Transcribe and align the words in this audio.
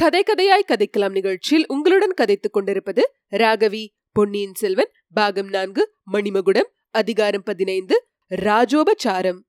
கதை 0.00 0.22
கதையாய் 0.22 0.68
கதைக்கலாம் 0.68 1.12
நிகழ்ச்சியில் 1.12 1.64
உங்களுடன் 1.68 2.14
கதைத்துக் 2.20 2.52
கொண்டிருப்பது 2.52 3.02
ராகவி 3.30 3.86
பொன்னியின் 4.12 4.54
செல்வன் 4.54 4.90
பாகம் 5.14 5.48
நான்கு 5.48 5.82
மணிமகுடம் 6.12 6.68
அதிகாரம் 6.90 7.42
பதினைந்து 7.42 7.96
ராஜோபச்சாரம் 8.30 9.40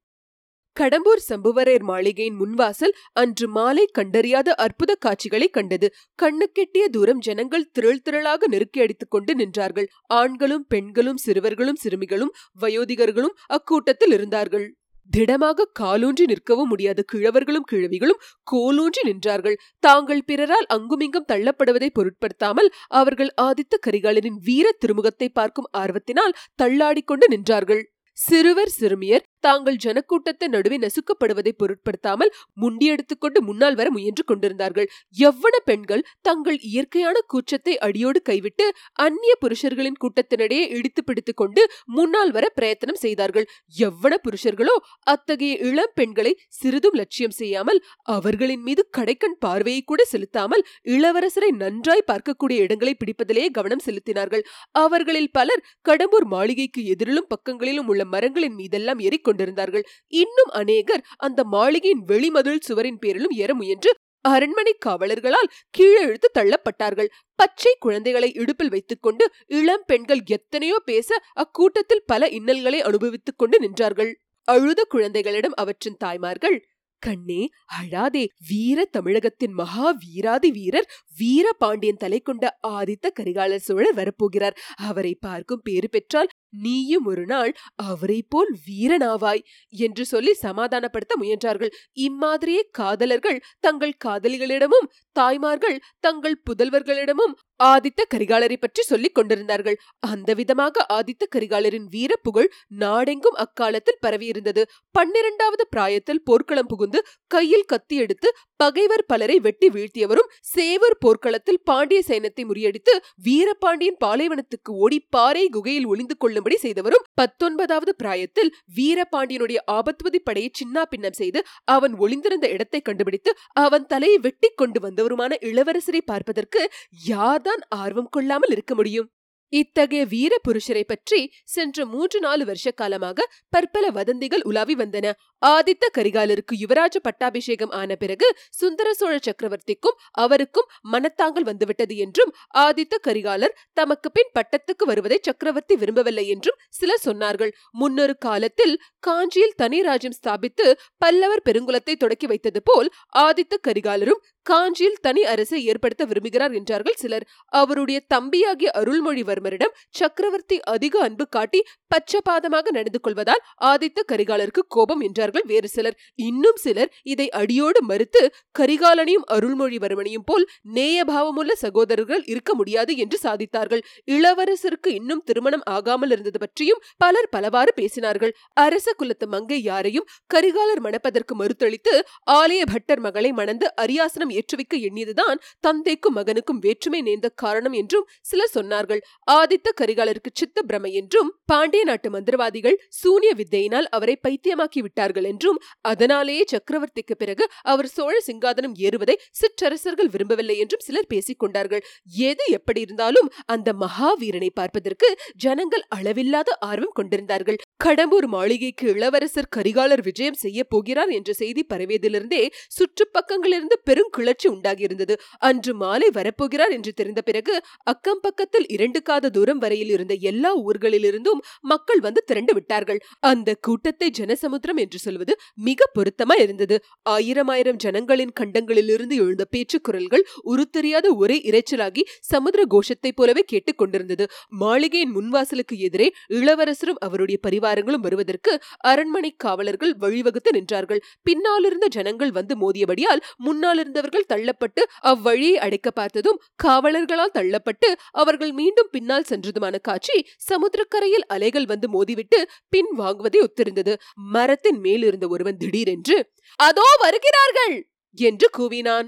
கடம்பூர் 0.79 1.21
சம்புவரையர் 1.29 1.83
மாளிகையின் 1.83 2.37
முன்வாசல் 2.39 2.93
அன்று 3.11 3.47
மாலை 3.47 3.85
கண்டறியாத 3.99 4.49
அற்புத 4.49 4.95
காட்சிகளை 4.95 5.47
கண்டது. 5.47 5.93
கண்ணுக்கெட்டிய 6.21 6.85
தூரம் 6.91 7.19
ஜனங்கள் 7.19 7.69
திரள் 7.71 8.03
திரளாக 8.09 8.47
நெருக்கி 8.47 8.81
அடித்துக் 8.81 9.09
கொண்டு 9.09 9.35
நின்றார்கள். 9.35 9.87
ஆண்களும் 10.07 10.65
பெண்களும் 10.67 11.17
சிறுவர்களும் 11.17 11.75
சிறுமிகளும் 11.75 12.33
வயோதிகர்களும் 12.61 13.37
அக்கூட்டத்தில் 13.47 14.11
இருந்தார்கள். 14.11 14.67
திடமாக 15.09 15.67
காலூன்றி 15.79 16.25
நிற்கவும் 16.25 16.69
முடியாத 16.69 17.03
கிழவர்களும் 17.11 17.67
கிழவிகளும் 17.71 18.21
கோலூன்றி 18.51 19.01
நின்றார்கள். 19.03 19.57
தாங்கள் 19.79 20.23
பிறரால் 20.23 20.67
அங்குமிங்கும் 20.67 21.27
தள்ளப்படுவதை 21.27 21.89
பொருட்படுத்தாமல் 21.93 22.69
அவர்கள் 22.87 23.31
ஆதித்த 23.41 23.79
கரிகாலனின் 23.87 24.39
வீர 24.43 24.75
திருமுகத்தை 24.79 25.29
பார்க்கும் 25.33 25.69
ஆர்வத்தினால் 25.77 26.37
தள்ளாடிக்கொண்டு 26.63 27.27
நின்றார்கள். 27.29 27.83
சிறுவர் 28.17 28.73
சிறுமியர் 28.79 29.25
தாங்கள் 29.43 29.77
ஜனக்கூட்டத்தை 29.85 30.47
நடுவே 30.55 30.77
நசுக்கப்படுவதை 30.83 31.53
பொருட்படுத்தாமல் 31.61 32.31
முண்டியெடுத்துக்கொண்டு 32.61 33.39
முன்னால் 33.49 33.77
வர 33.79 33.87
முயன்று 33.95 34.23
கொண்டிருந்தார்கள். 34.23 34.87
எவ்வன 35.27 35.55
பெண்கள் 35.69 36.03
தங்கள் 36.27 36.59
இயற்கையான 36.71 37.17
கூச்சத்தை 37.33 37.73
அடியோடு 37.87 38.19
கைவிட்டு 38.29 38.65
அந்நிய 39.05 39.33
புருஷர்களின் 39.43 39.99
கூட்டத்தினிடையே 40.03 40.65
இடித்து 40.77 41.03
பிடித்துக் 41.03 41.39
கொண்டு 41.41 41.61
முன்னால் 41.97 42.33
வர 42.37 42.45
பிரயத்தனம் 42.57 43.01
செய்தார்கள். 43.05 43.47
எவ்வன 43.87 44.13
புருஷர்களோ 44.25 44.75
அத்தகைய 45.07 45.53
இளம் 45.69 45.95
பெண்களை 45.99 46.33
சிறிதும் 46.59 46.97
லட்சியம் 47.01 47.37
செய்யாமல் 47.39 47.81
அவர்களின் 48.15 48.63
மீது 48.67 48.83
கடைக்கண் 48.97 49.37
பார்வையை 49.45 49.81
கூட 49.83 50.01
செலுத்தாமல் 50.13 50.65
இளவரசரை 50.95 51.51
நன்றாய் 51.63 52.07
பார்க்கக்கூடிய 52.11 52.57
இடங்களை 52.65 52.93
பிடிப்பதிலேயே 52.95 53.49
கவனம் 53.57 53.85
செலுத்தினார்கள். 53.87 54.43
அவர்களில் 54.83 55.31
பலர் 55.37 55.65
கடம்பூர் 55.89 56.27
மாளிகைக்கு 56.33 56.81
எதிரிலும் 56.93 57.29
பக்கங்களிலும் 57.33 57.89
உள்ள 57.91 58.01
மரங்களின் 58.13 58.57
மீதெல்லாம் 58.59 59.01
ஏறிக் 59.07 59.27
கொண்டிருந்தார்கள். 59.31 59.87
இன்னும் 60.13 60.53
அநேகர் 60.61 61.03
அந்த 61.19 61.43
மாளிகையின் 61.55 62.05
வெளிமதில் 62.07 62.65
சுவரின் 62.67 63.01
பேரிலும் 63.03 63.35
ஏற 63.43 63.51
முயன்று 63.55 63.93
அரண்மனை 64.25 64.73
காவலர்களால் 64.85 65.53
கீழே 65.69 66.01
இழுத்து 66.01 66.29
தள்ளப்பட்டார்கள். 66.33 67.07
பச்சை 67.39 67.73
குழந்தைகளை 67.79 68.29
இடுப்பில் 68.33 68.69
வைத்துக் 68.69 69.01
கொண்டு 69.01 69.25
இளம் 69.59 69.85
பெண்கள் 69.87 70.21
எத்தனையோ 70.37 70.77
பேச 70.85 71.19
அக்கூட்டத்தில் 71.35 72.03
பல 72.05 72.29
இன்னல்களை 72.29 72.81
அனுபவித்துக் 72.81 73.39
கொண்டு 73.41 73.57
நின்றார்கள். 73.59 74.11
அழுத 74.47 74.81
குழந்தைகளிடம் 74.89 75.57
அவற்றின் 75.57 75.99
தாய்மார்கள் 75.99 76.57
கண்ணே 77.01 77.43
அழாதே 77.77 78.23
வீர 78.47 78.79
தமிழகத்தின் 78.85 79.53
மகா 79.53 79.87
வீராதி 80.03 80.49
வீரர் 80.51 80.87
வீர 81.17 81.45
பாண்டியன் 81.53 82.01
தலை 82.03 82.19
கொண்ட 82.19 82.45
ஆதித்த 82.67 83.09
கரிகாலர் 83.19 83.65
சோழர் 83.67 83.95
வரப்போகிறார். 83.95 84.57
அவரை 84.87 85.13
பார்க்கும் 85.19 85.63
பேறு 85.63 85.89
பெற்றால் 85.89 86.31
நீயும் 86.51 87.05
ஒரு 87.05 87.25
நாள் 87.25 87.51
அவரை 87.75 88.19
போல் 88.29 88.51
வீரனாவாய் 88.67 89.43
என்று 89.73 90.05
சொல்லி 90.05 90.33
சமாதானப்படுத்த 90.41 91.13
முயன்றார்கள். 91.19 91.71
இம்மாதிரியே 91.99 92.61
காதலர்கள் 92.71 93.39
தங்கள் 93.59 93.95
காதலிகளிடமும் 94.05 94.89
தாய்மார்கள் 95.11 95.77
தங்கள் 95.99 96.41
புதல்வர்களிடமும் 96.49 97.33
ஆதித்த 97.63 98.01
கரிகாலரை 98.13 98.57
பற்றி 98.59 98.81
சொல்லிக் 98.81 99.15
கொண்டிருந்தார்கள். 99.15 99.77
அந்த 99.99 100.33
விதமாக 100.33 100.85
ஆதித்த 100.93 101.23
கரிகாலரின் 101.35 101.87
வீர 101.89 102.15
புகழ் 102.15 102.49
நாடெங்கும் 102.67 103.33
அக்காலத்தில் 103.35 104.01
பரவியிருந்தது. 104.05 104.63
பன்னிரண்டாவது 104.91 105.67
பிராயத்தில் 105.69 106.23
போர்க்களம் 106.23 106.67
புகுந்து 106.67 107.01
கையில் 107.27 107.65
கத்தி 107.65 107.95
எடுத்து 107.95 108.29
பகைவர் 108.61 109.03
பலரை 109.07 109.37
வெட்டி 109.39 109.67
வீழ்த்தியவரும் 109.69 110.31
சேவர் 110.53 110.97
போர்க்களத்தில் 110.99 111.61
பாண்டிய 111.63 111.99
சைன்யத்தை 112.07 112.43
முறியடித்து 112.45 112.93
வீரபாண்டியன் 113.23 113.99
பாலைவனத்துக்கு 114.03 114.71
ஓடி 114.77 114.99
பாறை 115.09 115.43
குகையில் 115.49 115.87
ஒளிந்து 115.87 116.17
கொள்ளும்படி 116.17 116.57
செய்தவரும் 116.61 117.07
பத்தொன்பதாவது 117.13 117.93
பிராயத்தில் 117.95 118.51
வீரபாண்டியனுடைய 118.75 119.61
ஆபத்வதி 119.77 120.21
படையை 120.23 120.51
சின்னா 120.59 120.83
பின்னம் 120.85 121.17
செய்து 121.21 121.41
அவன் 121.67 121.95
ஒளிந்திருந்த 121.97 122.49
இடத்தை 122.49 122.81
கண்டுபிடித்து 122.81 123.33
அவன் 123.59 123.87
தலையை 123.87 124.19
வெட்டி 124.19 124.51
கொண்டு 124.53 124.81
வந்தவருமான 124.81 125.39
இளவரசரை 125.41 126.03
பார்ப்பதற்கு 126.05 126.63
யார்தான் 127.07 127.63
ஆர்வம் 127.75 128.11
கொள்ளாமல் 128.11 128.53
இருக்க 128.57 128.73
முடியும்? 128.75 129.09
இத்தகைய 129.53 130.01
வீர 130.05 130.33
புருஷரை 130.47 130.81
பற்றி 130.83 131.19
சென்ற 131.45 131.85
மூன்று 131.85 132.17
நாலு 132.19 132.43
வருஷ 132.45 132.71
காலமாக 132.71 133.25
பற்பல 133.49 133.85
வதந்திகள் 133.89 134.43
உலாவி 134.43 134.75
வந்தன. 134.75 135.07
ஆதித்த 135.41 135.85
கரிகாலருக்கு 135.97 136.53
யுவராஜ 136.61 136.95
பட்டாபிஷேகம் 137.03 137.73
ஆன 137.79 137.95
பிறகு 137.95 138.27
சுந்தர 138.49 138.87
சோழ 138.93 139.13
சக்கரவர்த்திக்கும் 139.19 139.97
அவருக்கும் 140.23 140.67
மனத்தாங்கல் 140.93 141.43
வந்துவிட்டது 141.43 141.95
என்றும் 141.97 142.31
ஆதித்த 142.57 142.99
கரிகாலர் 143.07 143.55
தமக்கு 143.73 144.11
பின் 144.11 144.31
பட்டத்துக்கு 144.33 144.85
வருவதை 144.85 145.19
சக்கரவர்த்தி 145.21 145.75
விரும்பவில்லை 145.75 146.25
என்றும் 146.27 146.59
சிலர் 146.69 147.05
சொன்னார்கள். 147.05 147.51
முன்னொரு 147.71 148.15
காலத்தில் 148.17 148.75
காஞ்சியில் 148.99 149.55
தனி 149.55 149.79
ராஜ்யம் 149.81 150.17
ஸ்தாபித்து 150.19 150.65
பல்லவர் 150.97 151.45
பெருங்குலத்தை 151.49 151.95
தொடக்கி 151.95 152.27
வைத்தது 152.27 152.61
போல் 152.63 152.89
ஆதித்த 153.17 153.59
கரிகாலரும் 153.67 154.21
காஞ்சியில் 154.45 154.99
தனி 155.01 155.21
அரசை 155.23 155.59
ஏற்படுத்த 155.65 156.03
விரும்புகிறார் 156.05 156.53
என்றார்கள் 156.59 156.99
சிலர். 157.01 157.25
அவருடைய 157.53 157.97
தம்பியாகிய 158.13 158.69
அருள்மொழிவர்மரிடம் 158.79 159.75
சக்கரவர்த்தி 159.89 160.57
அதிக 160.73 160.95
அன்பு 160.99 161.25
காட்டி 161.27 161.59
பச்சபாதமாக 161.91 162.71
நடந்து 162.71 162.99
கொள்வதால் 162.99 163.43
ஆதித்த 163.63 163.99
கரிகாலருக்கு 164.11 164.63
கோபம் 164.67 164.99
என்றார்கள். 164.99 165.29
வேறு 165.51 165.67
சிலர் 165.67 165.97
இன்னும் 166.15 166.59
சிலர் 166.63 166.91
இதை 167.03 167.29
அடியோடு 167.29 167.81
மறுத்து 167.81 168.21
கரிகாலனையும் 168.59 169.25
அருள்மொழிவர்மனையும் 169.35 170.25
போல் 170.25 170.45
நேயபாவமுள்ள 170.75 171.51
சகோதரர்கள் 171.55 172.23
இருக்க 172.23 172.53
முடியாது 172.53 172.97
என்று 172.97 173.17
சாதித்தார்கள். 173.23 173.83
இளவரசருக்கு 174.07 174.89
இன்னும் 174.99 175.23
திருமணம் 175.23 175.65
ஆகாமல் 175.65 176.09
இருந்தது 176.09 176.39
பற்றியும் 176.39 176.81
பலர் 176.97 177.29
பலவாறு 177.29 177.73
பேசினார்கள். 177.79 178.33
அரச 178.53 178.87
குலத்து 178.93 179.27
மங்கை 179.27 179.59
யாரையும் 179.63 180.07
கரிகாலர் 180.33 180.83
மணப்பதற்கு 180.87 181.35
மறுத்தளித்து 181.35 181.93
ஆலய 182.39 182.61
பட்டர் 182.73 182.99
மகளை 182.99 183.31
மணந்து 183.31 183.67
அரியாசனம் 183.83 184.33
ஏற்றுவிக்க 184.37 184.75
எண்ணியதுதான் 184.87 185.41
தந்தைக்கும் 185.59 186.17
மகனுக்கும் 186.19 186.59
வேற்றுமை 186.59 187.01
நேர்ந்த 187.01 187.29
காரணம் 187.35 187.73
என்றும் 187.73 188.07
சிலர் 188.21 188.53
சொன்னார்கள். 188.55 189.01
ஆதித்த 189.31 189.69
கரிகாலருக்கு 189.81 190.31
சித்த 190.33 190.61
பிரமை 190.61 190.93
என்றும் 190.93 191.29
பாண்டிய 191.45 191.83
நாட்டு 191.83 192.09
மந்திரவாதிகள் 192.09 192.77
சூனிய 192.89 193.33
வித்தையினால் 193.37 193.89
அவரை 193.89 194.17
பைத்தியமாக்கி 194.27 194.81
விட்டார்கள். 194.81 195.20
என்றும் 195.25 195.59
அதனாலேயே 195.91 196.43
சக்கரவர்த்திக்கு 196.51 197.15
பிறகு 197.15 197.43
அவர் 197.71 197.91
சோழ 197.95 198.15
சிங்காதனம் 198.27 198.75
ஏறுவதை 198.87 199.15
சிற்றரசர்கள் 199.41 200.11
விரும்பவில்லை 200.13 200.55
என்றும் 200.63 200.85
சிலர் 200.87 201.09
பேசிக் 201.11 201.41
கொண்டார்கள் 201.41 201.83
எது 202.27 202.45
எப்படி 202.57 202.81
இருந்தாலும் 202.81 203.29
அந்த 203.53 203.69
மகாவீரனை 203.81 204.49
பார்ப்பதற்கு 204.53 205.07
ஜனங்கள் 205.43 205.83
அளவில்லாத 205.89 206.49
ஆர்வம் 206.69 206.95
கொண்டிருந்தார்கள். 206.99 207.57
கடம்பூர் 207.83 208.27
மாளிகைக்கு 208.27 208.85
இளவரசர் 208.93 209.51
கரிகாலர் 209.55 210.03
விஜயம் 210.07 210.39
செய்ய 210.41 210.59
போகிறார் 210.73 211.11
என்ற 211.17 211.31
செய்தி 211.33 211.61
பரவியதிலிருந்தே 211.69 212.41
சுற்றுப்பக்கங்களிலிருந்து 212.77 213.77
பெரும் 213.83 214.11
கிளர்ச்சி 214.17 214.47
உண்டாகியிருந்தது. 214.47 215.15
அன்று 215.49 215.73
மாலை 215.75 216.09
வரப்போகிறார் 216.17 216.75
என்று 216.77 216.91
தெரிந்த 216.93 217.21
பிறகு 217.21 217.55
அக்கம் 217.87 218.21
பக்கத்தில் 218.21 218.67
இரண்டு 218.67 219.01
காத 219.01 219.29
தூரம் 219.29 219.61
வரையில் 219.63 219.93
இருந்த 219.95 220.13
எல்லா 220.31 220.51
ஊர்களிலிருந்தும் 220.65 221.41
மக்கள் 221.63 222.01
வந்து 222.01 222.23
திரண்டு 222.25 222.53
விட்டார்கள். 222.53 222.99
அந்த 223.31 223.49
கூட்டத்தை 223.67 224.09
ஜனசமுத்திரம் 224.19 224.81
என்று 224.83 224.99
சொல்வது 225.11 225.33
மிக 225.61 225.89
பொருத்தமா 225.95 226.35
இருந்தது. 226.41 226.75
ஆயிரம் 227.09 227.47
ஆயிரம் 227.47 227.79
ஜனங்களின் 227.83 228.33
கண்டங்களிலிருந்து 228.39 229.15
எழுந்த 229.23 229.45
பேச்சு 229.45 229.77
குரல்கள் 229.81 230.23
உருத்தெரியாத 230.45 231.07
ஒரே 231.15 231.37
இரைச்சலாகி 231.49 232.01
சமுதிர 232.31 232.61
கோஷத்தைப் 232.69 233.15
போலவே 233.15 233.43
கேட்டுக்கொண்டிருந்தது 233.51 234.25
மாளிகையின் 234.61 235.15
முன்வாசலுக்கு 235.15 235.75
எதிரே 235.87 236.07
இளவரசரும் 236.27 236.99
அவருடைய 236.99 237.37
பரிவாரங்களும் 237.47 238.05
வருவதற்கு 238.05 238.53
அரண்மனை 238.79 239.31
காவலர்கள் 239.37 239.93
வழிவகுத்து 239.99 240.49
நின்றார்கள். 240.53 241.01
பின்னாலிருந்த 241.29 241.87
ஜனங்கள் 241.87 242.31
வந்து 242.31 242.53
மோதியபடியால் 242.61 243.21
முன்னாலிருந்தவர்கள் 243.45 244.27
தள்ளப்பட்டு 244.33 244.81
அவ்வழியை 245.03 245.55
அடைக்க 245.65 245.91
பார்த்ததும் 245.91 246.39
காவலர்களால் 246.63 247.35
தள்ளப்பட்டு 247.39 247.89
அவர்கள் 248.11 248.51
மீண்டும் 248.51 248.91
பின்னால் 248.91 249.27
சென்றதுமான 249.29 249.75
காட்சி 249.81 250.17
சமுத்திரக்கரையில் 250.49 251.25
அலைகள் 251.27 251.65
வந்து 251.65 251.87
மோதிவிட்டு 251.93 252.39
பின் 252.69 252.91
வாங்குவதை 252.97 253.39
ஒத்திருந்தது. 253.41 253.93
மரத்தின் 254.31 254.79
மேல் 254.79 255.00
இருந்த 255.03 255.27
ஒருவன் 255.27 255.57
திடீரென்று 255.57 256.17
அதோ 256.59 256.87
வருகிறார்கள்! 257.01 257.75
என்று 258.17 258.47
கூவினான். 258.57 259.07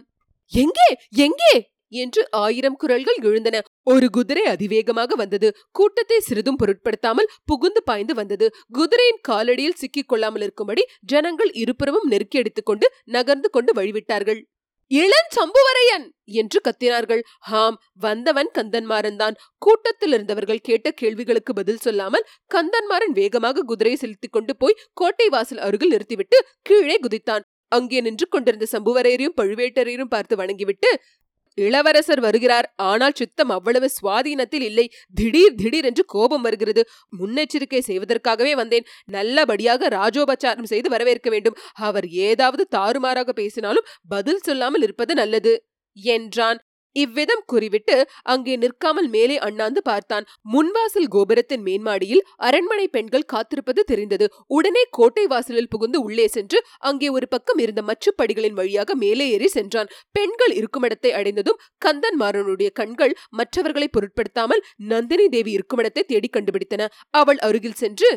எங்கே? 0.52 0.90
எங்கே? 1.18 1.54
என்று 1.92 2.28
ஆயிரம் 2.36 2.76
குரல்கள் 2.76 3.20
எழுந்தன. 3.24 3.58
ஒரு 3.84 4.10
குதிரை 4.10 4.44
அதிவேகமாக 4.46 5.16
வந்தது. 5.16 5.48
கூட்டத்தை 5.72 6.18
சிறிதும் 6.20 6.56
பொருட்படுத்தாமல் 6.56 7.30
புகுந்து 7.46 7.84
பாய்ந்து 7.84 8.14
வந்தது. 8.14 8.48
குதிரையின் 8.70 9.22
காலடியில் 9.30 9.74
சிக்கிக் 9.74 10.08
கொள்ளாமல் 10.08 10.42
இருக்கும்படி 10.42 10.84
ஜனங்கள் 11.06 11.52
இருபுறமும் 11.54 12.08
நெருக்கி 12.08 12.38
எடுத்துக்கொண்டு 12.38 12.88
நகர்ந்து 13.06 13.50
கொண்டு 13.50 13.74
வழிவிட்டார்கள். 13.74 14.42
இளஞ்சம்புவரையன் 14.94 16.06
என்று 16.40 16.60
கத்தினார்கள். 16.68 17.22
ஹாம் 17.40 17.78
வந்தவன் 18.00 18.50
கந்தன்மாறன் 18.58 19.16
தான். 19.16 19.36
கூட்டத்தில் 19.58 20.14
இருந்தவர்கள் 20.14 20.66
கேட்ட 20.68 20.88
கேள்விகளுக்கு 20.92 21.54
பதில் 21.54 21.84
சொல்லாமல் 21.86 22.28
கந்தன்மாறன் 22.56 23.16
வேகமாக 23.20 23.64
குதிரையை 23.64 24.00
செலுத்திக் 24.00 24.32
கொண்டு 24.32 24.56
போய் 24.58 24.80
கோட்டை 24.94 25.28
வாசல் 25.30 25.64
அருகில் 25.68 25.90
நிறுத்திவிட்டு 25.90 26.40
கீழே 26.62 26.98
குதித்தான். 26.98 27.46
அங்கே 27.72 28.00
நின்று 28.02 28.26
கொண்டிருந்த 28.30 28.66
சம்புவரையரையும் 28.72 29.38
பழுவேட்டரையரும் 29.42 30.10
பார்த்து 30.10 30.34
வணங்கிவிட்டு 30.36 30.90
இளவரசர் 31.58 32.20
வருகிறார். 32.20 32.74
ஆனால் 32.76 33.14
சித்தம் 33.14 33.50
அவ்வளவு 33.50 33.90
சுவாதீனத்தில் 33.98 34.62
இல்லை. 34.62 34.86
திடீர் 35.14 35.56
திடீர் 35.56 35.86
என்று 35.86 36.06
கோபம் 36.06 36.42
வருகிறது. 36.42 36.84
முன்னெச்சரிக்கை 37.20 37.82
செய்வதற்காகவே 37.88 38.56
வந்தேன். 38.56 38.88
நல்லபடியாக 39.06 39.90
ராஜோபச்சாரம் 39.90 40.64
செய்து 40.64 40.90
வரவேற்க 40.90 41.30
வேண்டும். 41.30 41.58
அவர் 41.74 42.08
ஏதாவது 42.10 42.68
தாறுமாறாக 42.72 43.32
பேசினாலும் 43.34 43.90
பதில் 44.10 44.44
சொல்லாமல் 44.44 44.82
இருப்பது 44.82 45.14
நல்லது 45.16 45.54
என்றான். 45.98 46.60
இவ்விதம் 46.96 47.44
குறிவிட்டு 47.54 47.96
அங்கே 48.24 48.56
நிற்காமல் 48.56 49.10
மேலே 49.10 49.38
அண்ணாந்து 49.38 49.82
பார்த்தான். 49.82 50.26
முன்வாசல் 50.54 51.10
கோபுரத்தின் 51.16 51.64
மேன்மாடியில் 51.66 52.24
அரண்மனை 52.48 52.88
பெண்கள் 52.88 53.30
காத்திருப்பது 53.34 53.84
தெரிந்தது. 53.84 54.28
உடனே 54.48 54.84
கோட்டை 54.90 55.26
வாசலில் 55.28 55.72
புகுந்து 55.74 56.00
உள்ளே 56.02 56.28
சென்று 56.28 56.60
அங்கே 56.82 57.10
ஒரு 57.10 57.28
பக்கம் 57.28 57.58
இருந்த 57.58 57.82
மச்சுப்படிகளின் 57.82 58.58
வழியாக 58.60 58.96
மேலே 58.96 59.28
ஏறி 59.30 59.48
சென்றான். 59.48 59.92
பெண்கள் 60.12 60.54
இருக்குமிடத்தை 60.54 61.12
அடைந்ததும் 61.12 61.62
கந்தன்மாறனுடைய 61.82 62.70
கண்கள் 62.74 63.16
மற்றவர்களை 63.32 63.90
பொருட்படுத்தாமல் 63.92 64.64
நந்தினி 64.86 65.28
தேவி 65.28 65.52
இருக்குமிடத்தை 65.58 66.04
தேடி 66.06 66.30
கண்டுபிடித்தன. 66.30 66.88
அவள் 67.14 67.40
அருகில் 67.40 67.82
சென்று 67.82 68.12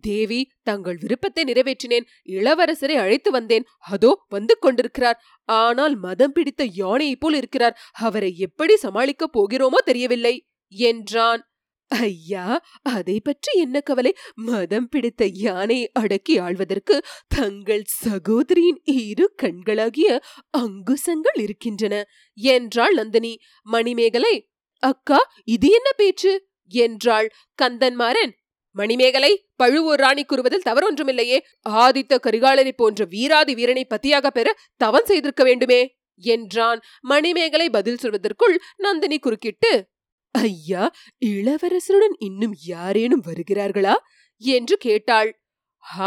தேவி 0.00 0.40
தங்கள் 0.62 0.98
விருப்பத்தை 0.98 1.44
நிறைவேற்றினேன் 1.44 2.08
இளவரசரை 2.28 2.96
அழைத்து 2.96 3.30
வந்தேன். 3.30 3.66
அதோ 3.88 4.12
வந்து 4.28 4.56
கொண்டிருக்கிறார். 4.58 5.20
ஆனால் 5.48 5.94
மதம் 5.96 6.32
பிடித்த 6.32 6.64
யானையைப் 6.74 7.20
போல் 7.20 7.34
இருக்கிறார். 7.34 7.78
அவரை 7.98 8.32
எப்படி 8.38 8.76
சமாளிக்கப் 8.82 9.34
போகிறோமோ 9.36 9.80
தெரியவில்லை 9.84 10.34
என்றான். 10.72 11.42
ஐயா 11.90 12.44
அதை 12.88 13.14
பற்றி 13.20 13.52
என்ன 13.60 13.76
கவலை? 13.80 14.12
மதம் 14.40 14.88
பிடித்த 14.88 15.22
யானை 15.36 15.78
அடக்கி 15.92 16.34
ஆள்வதற்கு 16.38 16.96
தங்கள் 17.28 17.84
சகோதரியின் 18.02 18.80
இரு 19.00 19.26
கண்களாகிய 19.42 20.10
அங்குசங்கள் 20.58 21.38
இருக்கின்றன 21.40 21.94
என்றாள் 22.38 22.94
நந்தினி. 22.94 23.32
மணிமேகலை 23.66 24.34
அக்கா 24.82 25.20
இது 25.46 25.68
என்ன 25.70 25.88
பேச்சு? 25.96 26.32
என்றாள். 26.72 27.28
கந்தன்மாறன் 27.58 28.32
மணிமேகலை 28.70 29.32
பழுவூர் 29.56 29.98
ராணி 29.98 30.24
கூறுவதில் 30.24 30.66
தவறொன்றுமில்லையே. 30.68 31.38
ஆதித்த 31.68 32.18
கரிகாலனை 32.22 32.72
போன்ற 32.76 33.04
வீராதி 33.04 33.54
வீரனை 33.54 33.86
பத்தியாக 33.90 34.26
பெற 34.26 34.54
தவம் 34.76 35.04
செய்திருக்க 35.04 35.44
வேண்டுமே 35.44 35.96
என்றான். 36.16 36.80
மணிமேகலை 37.00 37.70
பதில் 37.70 38.02
சொல்வதற்குள் 38.02 38.56
நந்தினி 38.76 39.18
குறுக்கிட்டு 39.18 39.88
ஐயா 40.34 40.92
இளவரசருடன் 41.26 42.14
இன்னும் 42.18 42.54
யாரேனும் 42.64 43.22
வருகிறார்களா? 43.26 43.94
என்று 44.38 44.76
கேட்டாள். 44.76 45.42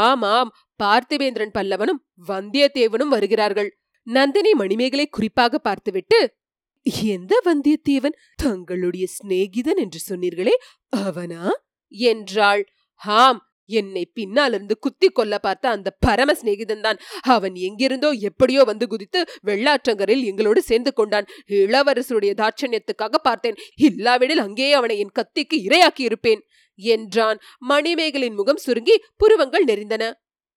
ஆமாம் 0.02 0.52
பார்த்திவேந்திரன் 0.84 1.56
பல்லவனும் 1.58 2.02
வந்தியத்தேவனும் 2.28 3.14
வருகிறார்கள். 3.16 3.70
நந்தினி 4.08 4.54
மணிமேகலை 4.54 5.08
குறிப்பாக 5.08 5.60
பார்த்துவிட்டு 5.60 6.36
எந்த 6.84 7.34
வந்தியத்தேவன்? 7.46 8.16
தங்களுடைய 8.36 9.06
சிநேகிதன் 9.16 9.82
என்று 9.84 10.00
சொன்னீர்களே 10.10 10.56
அவனா? 10.90 11.63
என்றாள். 11.94 12.64
ஹாம் 13.02 13.40
என்னை 13.70 14.04
பின்னாலிருந்து 14.14 14.76
குத்தி 14.80 15.08
கொல்ல 15.10 15.36
பார்த்த 15.38 15.70
அந்த 15.70 15.90
பரம 16.00 16.32
சிநேகிதன் 16.34 16.82
தான். 16.82 16.98
அவன் 17.24 17.56
எங்கிருந்தோ 17.68 18.10
எப்படியோ 18.20 18.64
வந்து 18.64 18.88
குதித்து 18.88 19.20
வெள்ளாற்றங்கரில் 19.44 20.24
எங்களோடு 20.24 20.62
சேர்ந்து 20.62 20.94
கொண்டான். 20.94 21.30
இளவரசருடைய 21.60 22.34
தாட்சண்யத்துக்காக 22.34 23.22
பார்த்தேன். 23.24 23.60
இல்லாவிடில் 23.78 24.40
அங்கேயே 24.40 24.74
அவனை 24.74 24.98
என் 25.00 25.16
கத்திக்கு 25.20 25.60
இரையாக்கி 25.68 26.04
இருப்பேன் 26.04 26.42
என்றான். 26.80 27.40
மணிமேகலின் 27.60 28.34
முகம் 28.34 28.58
சுருங்கி 28.58 28.98
புருவங்கள் 29.18 29.66
நெறிந்தன 29.66 30.04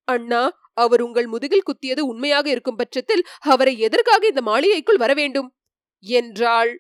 அண்ணா 0.09 0.43
அவர் 0.75 1.01
உங்கள் 1.01 1.27
முதுகில் 1.27 1.67
குத்தியது 1.71 2.03
உண்மையாக 2.03 2.47
இருக்கும் 2.51 2.77
பட்சத்தில் 2.77 3.23
அவரை 3.39 3.79
எதற்காக 3.79 4.27
இந்த 4.27 4.43
மாளிகைக்குள் 4.43 4.97
வர 4.97 5.13
வேண்டும் 5.15 5.49
என்றாள். 6.05 6.73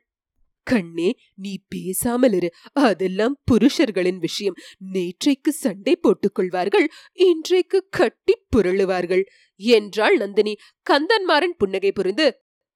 கண்ணே 0.66 1.10
நீ 1.44 1.52
பேசாமல் 1.68 2.34
இரு. 2.38 2.48
அதெல்லாம் 2.86 3.36
புருஷர்களின் 3.50 4.20
விஷயம். 4.26 4.56
நேற்றைக்கு 4.94 5.52
சண்டை 5.64 5.94
போட்டுக் 5.96 6.36
கொள்வார்கள் 6.38 6.88
இன்றைக்கு 7.28 7.80
கட்டி 7.90 8.36
புரளுவார்கள் 8.56 9.24
என்றாள் 9.60 10.16
நந்தினி. 10.16 10.54
கந்தன்மாறன் 10.90 11.56
புன்னகை 11.58 11.92
புரிந்து 11.92 12.26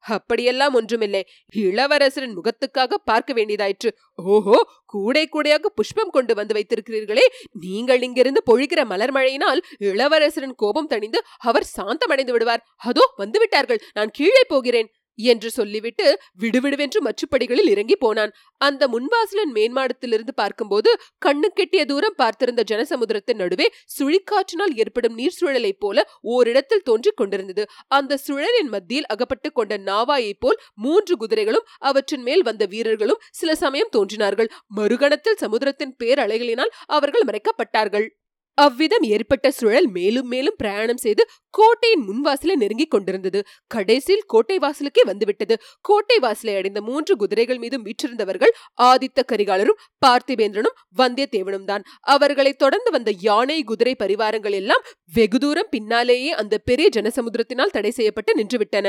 அப்படியெல்லாம் 0.04 0.74
ஒன்றுமில்லை. 0.74 1.20
இளவரசரின் 1.54 2.36
முகத்துக்காக 2.36 2.98
பார்க்க 3.04 3.30
வேண்டியதாயிற்று. 3.34 3.90
ஓஹோ 4.34 4.58
கூடை 4.84 5.24
கூடையாக 5.26 5.70
புஷ்பம் 5.78 6.12
கொண்டு 6.16 6.32
வந்து 6.34 6.54
வைத்திருக்கிறீர்களே. 6.56 7.24
நீங்கள் 7.64 8.02
இங்கிருந்து 8.02 8.42
பொழிகிற 8.50 8.80
மலர் 8.84 9.12
மழையினால் 9.12 9.60
இளவரசரின் 9.90 10.56
கோபம் 10.62 10.88
தணிந்து 10.88 11.20
அவர் 11.50 11.66
சாந்தமடைந்து 11.76 12.34
விடுவார். 12.36 12.64
அதோ 12.90 13.04
வந்து 13.16 13.38
விட்டார்கள். 13.38 13.82
நான் 13.98 14.10
கீழே 14.10 14.44
போகிறேன். 14.48 14.90
என்று 15.14 15.50
சொல்லிவிட்டு 15.50 16.20
விடுவிடுவென்று 16.40 17.00
மச்சுப்படிகளில் 17.04 17.68
இறங்கி 17.68 17.96
போனான். 17.96 18.32
அந்த 18.58 18.88
முன்வாசலின் 18.88 19.54
மேன்மாடத்திலிருந்து 19.54 20.30
பார்க்கும்போது 20.34 20.96
கண்ணு 21.26 21.48
கெட்டிய 21.56 21.84
தூரம் 21.84 22.14
பார்த்திருந்த 22.18 22.62
ஜனசமுத்திரத்தின் 22.70 23.34
நடுவே 23.34 23.72
சுழிக்காற்றினால் 23.98 24.76
ஏற்படும் 24.76 25.14
நீர் 25.14 25.36
சுழலைப் 25.40 25.78
போல 25.78 26.08
ஓரிடத்தில் 26.20 26.82
தோன்றிக் 26.82 27.16
கொண்டிருந்தது. 27.16 27.66
அந்த 27.88 28.18
சுழலின் 28.28 28.68
மத்தியில் 28.68 29.06
அகப்பட்டுக் 29.06 29.54
கொண்ட 29.54 29.76
நாவாயைப் 29.76 30.40
போல் 30.40 30.60
மூன்று 30.74 31.16
குதிரைகளும் 31.16 31.66
அவற்றின் 31.78 32.22
மேல் 32.22 32.42
வந்த 32.42 32.66
வீரர்களும் 32.66 33.20
சில 33.30 33.54
சமயம் 33.54 33.88
தோன்றினார்கள். 33.90 34.50
மறுகணத்தில் 34.76 35.36
சமுத்திரத்தின் 35.36 35.96
பேரலைகளினால் 35.98 36.70
அவர்கள் 36.86 37.22
மறைக்கப்பட்டார்கள். 37.26 38.08
அவ்விதம் 38.58 39.04
ஏற்பட்ட 39.14 39.46
சுழல் 39.50 39.88
மேலும் 39.88 40.28
மேலும் 40.28 40.56
பிரயாணம் 40.56 41.00
செய்து 41.04 41.22
கோட்டையின் 41.54 42.04
முன்வாசலை 42.08 42.54
நெருங்கிக் 42.54 42.90
கொண்டிருந்தது. 42.90 43.40
கடைசியில் 43.70 44.24
கோட்டை 44.26 44.56
வாசலுக்கே 44.58 45.02
வந்துவிட்டது. 45.06 45.54
கோட்டை 45.80 46.18
வாசலை 46.18 46.54
அடைந்த 46.56 46.80
மூன்று 46.80 47.14
குதிரைகள் 47.16 47.60
மீதும் 47.64 47.84
வீற்றிருந்தவர்கள் 47.84 48.52
ஆதித்த 48.82 49.24
கரிகாலரும் 49.32 49.80
பார்த்திபேந்திரனும் 50.06 50.78
வந்தியத்தேவனும் 50.98 51.64
தான் 51.64 51.86
அவர்களை 52.14 52.52
தொடர்ந்து 52.54 52.90
வந்த 52.90 53.12
யானை 53.20 53.58
குதிரை 53.62 53.94
பரிவாரங்கள் 53.98 54.58
எல்லாம் 54.60 54.84
வெகு 55.12 55.38
தூரம் 55.38 55.70
பின்னாலேயே 55.70 56.32
அந்த 56.42 56.54
பெரிய 56.64 56.88
ஜனசமுத்திரத்தினால் 56.98 57.74
தடை 57.76 57.90
செய்யப்பட்டு 57.90 58.32
நின்றுவிட்டன. 58.40 58.88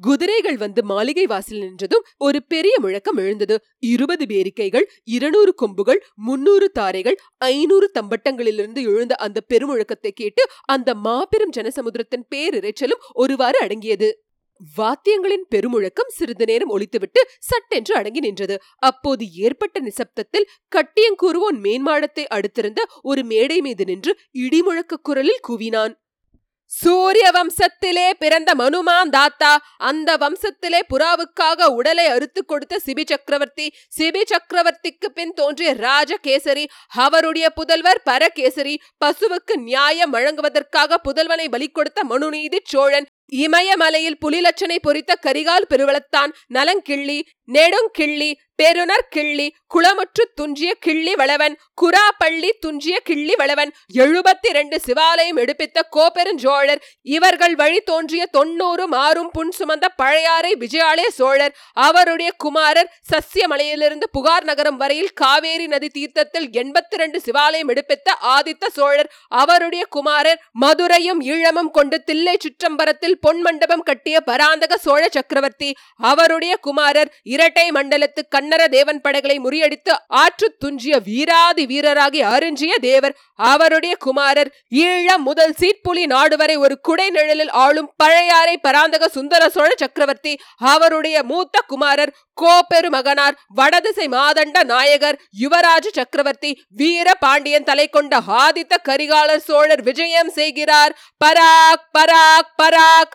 குதிரைகள் 0.00 0.56
வந்து 0.56 0.84
மாளிகை 0.84 1.26
வாசல் 1.26 1.58
நின்றதும் 1.58 2.04
ஒரு 2.18 2.42
பெரிய 2.42 2.74
முழக்கம் 2.80 3.16
எழுந்தது. 3.16 3.56
இருபது 3.78 4.24
பேரிக்கைகள் 4.24 4.86
இருநூறு 5.04 5.54
கொம்புகள் 5.54 6.00
முன்னூறு 6.14 6.70
தாரைகள் 6.78 7.18
ஐநூறு 7.36 7.90
தம்பட்டங்களிலிருந்து 7.94 8.82
எழுந்த 8.82 9.14
அந்த 9.14 9.40
பெருமுழக்கத்தை 9.48 10.10
கேட்டு 10.14 10.44
அந்த 10.64 10.94
மாபெரும் 10.94 11.54
ஜனசமுத்திரத்தின் 11.56 12.26
பேரிரைச்சலும் 12.30 13.04
ஒருவாறு 13.12 13.58
அடங்கியது. 13.58 14.22
வாத்தியங்களின் 14.76 15.44
பெருமுழக்கம் 15.50 16.08
சிறிது 16.08 16.44
நேரம் 16.44 16.72
ஒழித்துவிட்டு 16.76 17.20
சட்டென்று 17.38 17.94
அடங்கி 17.94 18.20
நின்றது. 18.20 18.56
அப்போது 18.76 19.24
ஏற்பட்ட 19.32 19.80
நிசப்தத்தில் 19.80 20.48
கட்டியங்கூறுவோன் 20.76 21.58
மேன்மாடத்தை 21.62 22.24
அடுத்திருந்த 22.34 22.82
ஒரு 23.02 23.24
மேடை 23.24 23.60
மீது 23.60 23.84
நின்று 23.84 24.14
இடிமுழக்க 24.38 25.02
குரலில் 25.02 25.44
கூவினான். 25.48 25.94
சூரிய 26.70 27.30
வம்சத்திலே 27.30 28.10
பிறந்த 28.18 28.54
மனுமான் 28.54 29.10
தாத்தா 29.10 29.50
அந்த 29.76 30.16
வம்சத்திலே 30.16 30.80
புறாவுக்காக 30.88 31.68
உடலை 31.68 32.06
அறுத்து 32.06 32.44
கொடுத்த 32.44 32.80
சிபி 32.86 33.04
சக்கரவர்த்தி. 33.06 33.66
சிபி 33.98 34.22
சக்கரவர்த்திக்கு 34.32 35.08
பின் 35.14 35.34
தோன்றிய 35.34 35.74
ராஜகேசரி 35.74 36.64
அவருடைய 36.88 37.52
புதல்வர் 37.56 38.02
பரகேசரி 38.04 38.74
பசுவுக்கு 39.04 39.56
நியாயம் 39.56 40.10
வழங்குவதற்காக 40.10 41.00
புதல்வனை 41.08 41.48
பலி 41.48 41.68
கொடுத்த 41.68 42.04
மனுநீதி 42.04 42.60
சோழன். 42.64 43.06
இமயமலையில் 43.32 44.20
புலிலட்சனை 44.20 44.76
பொறித்த 44.82 45.16
கரிகால் 45.26 45.68
பெருவளத்தான் 45.70 46.30
நலங்கிள்ளி 46.54 47.18
நெடுங்கிள்ளி 47.48 48.30
பெருனர் 48.58 49.08
கிள்ளி 49.08 49.44
குளமுற்று 49.66 50.24
துஞ்சிய 50.34 50.70
கிள்ளி 50.80 51.12
வளவன் 51.14 51.54
குரா 51.78 52.04
பள்ளி 52.18 52.48
துஞ்சிய 52.60 52.96
கிள்ளி 53.04 53.34
வளவன் 53.38 53.70
எழுபத்தி 53.94 54.48
இரண்டு 54.48 54.76
சிவாலயம் 54.86 55.38
எடுப்பித்த 55.38 55.84
கோப்பெருஞ்சோழர் 55.92 56.80
இவர்கள் 57.08 57.54
வழி 57.54 57.80
தோன்றிய 57.82 58.22
தொண்ணூறு 58.30 58.84
மாறும் 58.88 59.30
புன் 59.30 59.52
சுமந்த 59.58 59.88
பழையாறை 59.98 60.52
விஜயாலய 60.54 61.10
சோழர் 61.10 61.54
அவருடைய 61.80 62.32
குமாரர் 62.36 62.90
சசியமலையிலிருந்து 63.12 64.08
புகார் 64.12 64.44
நகரம் 64.44 64.78
வரையில் 64.78 65.12
காவேரி 65.14 65.68
நதி 65.68 65.90
தீர்த்தத்தில் 65.90 66.48
எண்பத்தி 66.54 66.98
இரண்டு 66.98 67.20
சிவாலயம் 67.26 67.70
எடுப்பித்த 67.70 68.16
ஆதித்த 68.32 68.72
சோழர் 68.74 69.10
அவருடைய 69.36 69.84
குமாரர் 69.90 70.42
மதுரையும் 70.58 71.22
ஈழமும் 71.28 71.70
கொண்டு 71.70 71.98
தில்லை 72.04 72.36
சுற்றம்பரத்தில் 72.38 73.18
பொன் 73.20 73.42
மண்டபம் 73.42 73.86
கட்டிய 73.88 74.16
பராந்தக 74.24 74.80
சோழ 74.80 75.02
சக்கரவர்த்தி 75.10 75.70
அவருடைய 76.04 76.54
குமாரர் 76.60 77.12
இரட்டை 77.38 77.66
மண்டலத்து 77.70 78.22
கண்ணர 78.34 78.62
தேவன் 78.68 79.00
படைகளை 79.00 79.36
முறியடித்து 79.38 79.92
ஆற்று 80.16 80.46
துஞ்சிய 80.58 80.94
வீராதி 81.04 81.64
வீரராகி 81.66 82.20
அருஞ்சிய 82.28 82.74
தேவர் 82.80 83.14
அவருடைய 83.48 83.94
குமாரர் 83.96 84.50
ஈழம் 84.82 85.24
முதல் 85.24 85.54
சீட்புலி 85.60 86.04
நாடு 86.06 86.36
வரை 86.36 86.56
ஒரு 86.56 86.76
குடை 86.80 87.08
நிழலில் 87.10 87.52
ஆளும் 87.56 87.90
பழையாறை 87.96 88.54
பராந்தக 88.58 89.08
சுந்தர 89.08 89.48
சோழ 89.48 89.70
சக்கரவர்த்தி 89.76 90.32
அவருடைய 90.72 91.16
மூத்த 91.22 91.62
குமாரர் 91.66 92.14
கோப்பெரு 92.42 92.88
மகனார் 92.88 93.38
வடதிசை 93.54 94.06
மாதண்ட 94.08 94.58
நாயகர் 94.64 95.20
யுவராஜ 95.40 95.86
சக்கரவர்த்தி 95.92 96.50
வீர 96.76 97.14
பாண்டியன் 97.14 97.68
தலை 97.70 97.86
கொண்ட 97.88 98.22
ஆதித்த 98.38 98.74
கரிகாலர் 98.88 99.46
சோழர் 99.48 99.82
விஜயம் 99.82 100.30
செய்கிறார். 100.30 100.92
பராக் 101.24 101.86
பராக் 101.98 102.52
பராக்! 102.62 103.14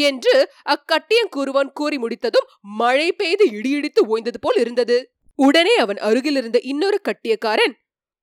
என்று 0.00 0.34
அக்கட்டியங்கூறுவான் 0.68 1.72
கூறி 1.72 1.98
முடித்ததும் 1.98 2.50
மழை 2.78 3.08
பெய்து 3.12 3.46
இடியிடித்து 3.50 4.02
ஓய்ந்தது 4.08 4.40
போல் 4.40 4.60
இருந்தது. 4.60 4.98
உடனே 5.38 5.74
அவன் 5.76 5.98
அருகில் 5.98 6.36
இருந்த 6.36 6.58
இன்னொரு 6.62 6.98
கட்டியக்காரன் 7.08 7.74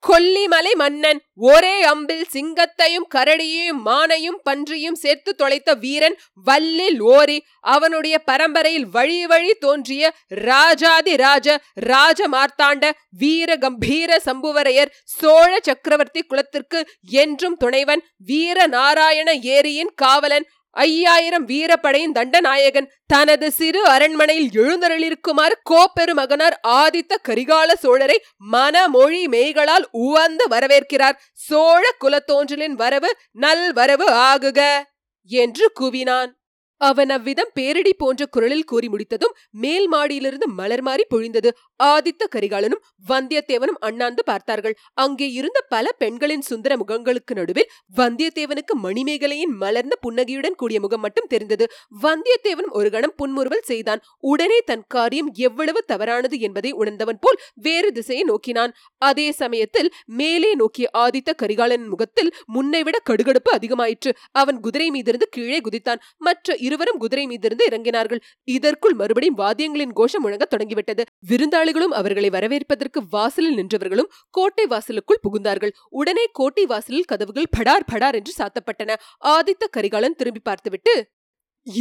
கொல்லிமலை 0.04 0.72
மன்னன் 0.76 1.20
ஒரே 1.46 1.74
அம்பில் 1.84 2.26
சிங்கத்தையும் 2.34 3.08
கரடியையும் 3.16 3.82
மானையும் 3.86 4.38
பன்றியும் 4.44 5.00
சேர்த்து 5.00 5.32
தொலைத்த 5.36 5.74
வீரன் 5.76 6.16
வல்லில் 6.46 7.00
ஓரி 7.10 7.38
அவனுடைய 7.68 8.16
பரம்பரையில் 8.26 8.88
வழி 8.88 9.26
வழி 9.26 9.54
தோன்றிய 9.60 10.12
ராஜாதி 10.44 11.16
ராஜ 11.16 11.58
ராஜ 11.86 12.28
மார்த்தாண்ட 12.28 12.92
வீர 13.18 13.58
கம்பீர 13.58 14.20
சம்புவரையர் 14.26 14.94
சோழ 15.18 15.52
சக்கரவர்த்தி 15.60 16.24
குலத்திற்கு 16.24 16.82
என்றும் 17.18 17.58
துணைவன் 17.58 18.04
வீர 18.26 18.68
நாராயண 18.68 19.30
ஏரியின் 19.50 19.94
காவலன் 19.96 20.48
ஐயாயிரம் 20.76 21.46
வீரப்படையின் 21.46 22.14
தண்டநாயகன் 22.14 22.90
தனது 23.06 23.48
சிறு 23.52 23.82
அரண்மனையில் 23.86 24.50
எழுந்தருளிருக்குமாறு 24.56 25.56
கோப்பெருமகனார் 25.70 26.56
ஆதித்த 26.76 27.18
கரிகால 27.28 27.70
சோழரை 27.84 28.18
மனமொழி 28.48 29.22
மெய்களால் 29.28 29.86
உவந்து 30.00 30.46
வரவேற்கிறார். 30.50 31.18
சோழ 31.40 31.84
குலத்தோன்றலின் 32.00 32.76
வரவு 32.76 33.12
நல் 33.36 33.74
வரவு 33.74 34.08
ஆகுக! 34.28 34.60
என்று 35.30 35.66
கூவினான். 35.80 36.30
அவன் 36.82 37.10
அவ்விதம் 37.10 37.52
பேரிடி 37.54 37.94
போன்ற 37.94 38.26
குரலில் 38.26 38.64
கூறி 38.64 38.88
முடித்ததும் 38.90 39.34
மேல் 39.58 39.88
மாடியிலிருந்து 39.92 40.48
மலர் 40.60 40.82
மாறி 40.82 41.04
பொழிந்தது. 41.10 41.50
ஆதித்த 41.84 42.24
கரிகாலனும் 42.36 42.84
வந்தியத்தேவனும் 43.08 43.80
அண்ணாந்து 43.80 44.24
பார்த்தார்கள். 44.24 44.76
அங்கே 44.94 45.32
இருந்த 45.32 45.66
பல 45.70 45.92
பெண்களின் 45.92 46.42
சுந்தர 46.42 46.76
முகங்களுக்கு 46.76 47.34
நடுவில் 47.34 47.70
வந்தியத்தேவனுக்கு 47.96 48.74
மணிமேகலையின் 48.84 49.54
மலர்ந்த 49.58 49.96
புன்னகையுடன் 50.02 50.56
கூடிய 50.56 50.80
முகம் 50.80 51.00
மட்டும் 51.00 51.28
தெரிந்தது. 51.28 51.68
வந்தியத்தேவனும் 52.02 52.72
ஒரு 52.72 52.90
கணம் 52.90 53.16
புன்முறுவல் 53.16 53.62
செய்தான். 53.62 54.02
உடனே 54.20 54.60
தன் 54.62 54.84
காரியம் 54.88 55.32
எவ்வளவு 55.34 55.84
தவறானது 55.84 56.40
என்பதை 56.40 56.72
உணர்ந்தவன் 56.72 57.20
போல் 57.22 57.40
வேறு 57.56 57.92
திசையை 57.92 58.24
நோக்கினான். 58.24 58.74
அதே 58.98 59.32
சமயத்தில் 59.32 59.92
மேலே 60.06 60.56
நோக்கிய 60.56 60.90
ஆதித்த 60.98 61.34
கரிகாலனின் 61.42 61.88
முகத்தில் 61.88 62.34
முன்னைவிட 62.46 62.98
கடுகடுப்பு 63.10 63.52
அதிகமாயிற்று. 63.54 64.12
அவன் 64.32 64.60
குதிரை 64.60 64.92
மீதிருந்து 64.92 65.28
கீழே 65.30 65.60
குதித்தான். 65.60 66.00
மற்ற 66.18 66.56
இருவரும் 66.56 66.98
குதிரை 66.98 67.28
மீதிருந்து 67.28 67.66
இறங்கினார்கள். 67.70 68.22
இதற்குள் 68.44 68.94
மறுபடியும் 68.94 69.38
வாத்தியங்களின் 69.38 69.94
கோஷம் 69.94 70.22
முழங்க 70.22 70.46
தொடங்கிவிட்டது. 70.46 71.04
விருந்தாளிகளும் 71.70 71.98
அவர்களை 72.00 72.30
வரவேற்பதற்கு 72.30 73.00
வாசலில் 73.10 73.56
நின்றவர்களும் 73.56 74.12
கோட்டை 74.30 74.66
வாசலுக்குள் 74.66 75.24
புகுந்தார்கள். 75.24 75.74
உடனே 75.90 76.26
கோட்டை 76.32 76.66
வாசலில் 76.66 77.06
கதவுகள் 77.06 77.54
படார் 77.58 77.86
படார் 77.86 78.16
என்று 78.16 78.34
சாத்தப்பட்டன. 78.38 78.96
ஆதித்த 79.26 79.64
கரிகாலன் 79.72 80.18
திரும்பி 80.18 80.42
பார்த்துவிட்டு 80.44 80.96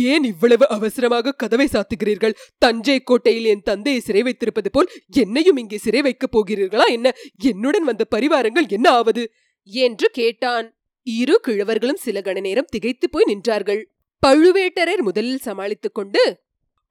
ஏன் 0.06 0.24
இவ்வளவு 0.24 0.64
அவசரமாக 0.68 1.32
கதவை 1.32 1.66
சாத்துகிறீர்கள்? 1.66 2.34
தஞ்சை 2.58 2.96
கோட்டையில் 3.00 3.44
என் 3.44 3.62
தந்தையை 3.62 4.00
சிறை 4.00 4.22
வைத்திருப்பது 4.22 4.70
போல் 4.70 4.90
என்னையும் 5.16 5.56
இங்கே 5.56 5.78
சிறை 5.78 6.00
வைக்கப் 6.02 6.32
போகிறீர்களா 6.32 6.86
என்ன? 6.86 7.12
என்னுடன் 7.42 7.84
வந்த 7.84 8.06
பரிவாரங்கள் 8.16 8.66
என்ன 8.68 8.88
ஆவது? 8.90 9.24
என்று 9.68 10.08
கேட்டான். 10.12 10.66
இரு 11.06 11.36
கிழவர்களும் 11.46 12.02
சில 12.06 12.20
கண 12.20 12.40
நேரம் 12.40 12.70
திகைத்து 12.70 13.06
போய் 13.10 13.28
நின்றார்கள். 13.28 13.82
பழுவேட்டரர் 14.26 15.02
முதலில் 15.02 15.38
சமாளித்துக் 15.38 15.94
கொண்டு 15.94 16.22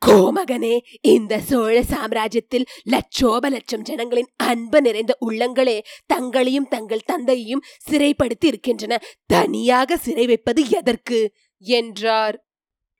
கோமகனே 0.06 0.80
இந்த 1.02 1.40
சோழ 1.40 1.82
சாம்ராஜ்யத்தில் 1.82 2.66
லட்சோப 2.84 3.50
லட்சம் 3.50 3.82
ஜனங்களின் 3.82 4.28
அன்பு 4.36 4.82
நிறைந்த 4.82 5.18
உள்ளங்களே 5.26 5.84
தங்களையும் 6.06 6.68
தங்கள் 6.68 7.04
தந்தையையும் 7.06 7.64
சிறைப்படுத்தி 7.92 8.46
இருக்கின்றன. 8.46 9.02
தனியாக 9.26 9.98
சிறை 9.98 10.26
வைப்பது 10.26 10.70
எதற்கு? 10.70 11.34
என்றார். 11.60 12.47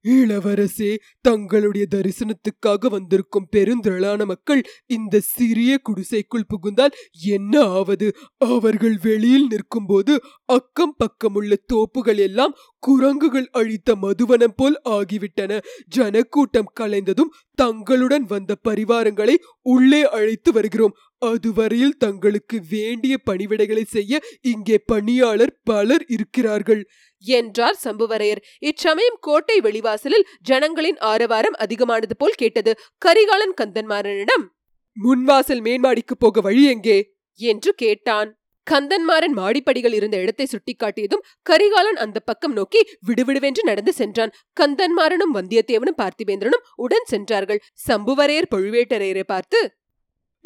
இளவரசே 0.08 0.98
தங்களுடைய 1.22 1.86
தரிசனத்துக்காக 1.96 2.90
வந்திருக்கும் 2.90 3.48
பெருந்திரளான 3.56 4.26
மக்கள் 4.26 4.62
இந்த 4.88 5.20
சிறிய 5.20 5.80
குடிசைக்குள் 5.84 6.48
புகுந்தால் 6.48 6.96
என்ன 7.26 7.62
ஆவது? 7.62 8.08
அவர்கள் 8.38 8.98
வெளியில் 9.04 9.48
நிற்கும்போது 9.50 10.14
அக்கம் 10.46 10.96
பக்கமுள்ள 10.98 11.54
தோப்புகள் 11.74 12.18
எல்லாம் 12.18 12.56
குரங்குகள் 12.80 13.50
அழித்த 13.52 13.96
மதுவனம் 13.96 14.56
போல் 14.56 14.82
ஆகிவிட்டன. 14.90 15.62
ஜனக்கூட்டம் 15.88 16.72
கலைந்ததும் 16.80 17.34
தங்களுடன் 17.56 18.26
வந்த 18.26 18.56
பரிவாரங்களை 18.68 19.36
உள்ளே 19.62 20.10
அழைத்து 20.10 20.52
வருகிறோம். 20.52 20.96
அதுவரையில் 21.22 21.98
தங்களுக்கு 21.98 22.58
வேண்டிய 22.70 23.18
பணிவிடைகளை 23.26 23.84
செய்ய 23.84 24.20
இங்கே 24.42 24.78
பணியாளர் 24.86 25.54
பலர் 25.64 26.06
இருக்கிறார்கள். 26.08 26.82
என்றார் 27.26 27.78
சம்புவரையர். 27.84 28.42
இச்சமயம் 28.60 29.18
கோட்டை 29.20 29.62
வெளிவாசலில் 29.62 30.28
ஜனங்களின் 30.42 30.98
ஆரவாரம் 30.98 31.54
அதிகமானது 31.54 32.18
போல் 32.18 32.34
கேட்டது. 32.34 32.74
கரிகாலன் 32.98 33.56
கந்தன்மாறனிடம் 33.62 34.46
முன்வாசல் 34.98 35.62
மேன்மாடிக்கு 35.62 36.16
போக 36.20 36.42
வழி 36.42 36.64
எங்கே? 36.66 36.98
என்று 37.40 37.74
கேட்டான். 37.74 38.30
கந்தன்மாறன் 38.68 39.36
மாடிப்படிகள் 39.38 39.94
இருந்த 39.94 40.18
இடத்தை 40.18 40.46
சுட்டிக்காட்டியதும் 40.46 41.26
கரிகாலன் 41.42 41.96
அந்த 41.96 42.20
பக்கம் 42.20 42.54
நோக்கி 42.54 42.82
விடுவிடுவென்று 43.08 43.64
நடந்து 43.64 43.94
சென்றான். 43.94 44.34
கந்தன்மாறனும் 44.60 45.36
வந்தியத்தேவனும் 45.36 46.00
பார்த்திவேந்திரனும் 46.02 46.66
உடன் 46.76 47.08
சென்றார்கள். 47.08 47.62
சம்புவரையர் 47.88 48.52
பழுவேட்டரையரை 48.56 49.24
பார்த்து 49.24 49.62